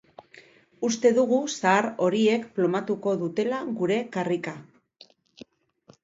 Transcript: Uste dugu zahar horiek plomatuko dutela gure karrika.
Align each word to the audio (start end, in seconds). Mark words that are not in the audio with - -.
Uste 0.87 1.09
dugu 1.17 1.41
zahar 1.49 1.87
horiek 2.05 2.47
plomatuko 2.55 3.13
dutela 3.25 3.59
gure 3.83 3.99
karrika. 4.17 4.55